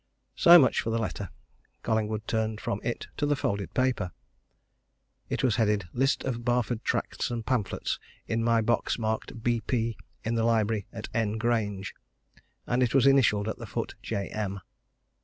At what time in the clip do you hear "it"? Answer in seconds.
2.83-3.05, 5.29-5.43, 12.81-12.95